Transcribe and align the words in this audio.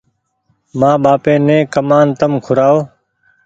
مآن 0.79 0.95
ٻآپي 1.03 1.33
ني 1.47 1.57
ڪمآن 1.73 2.07
تم 2.19 2.31
کورآئو۔ 2.45 2.77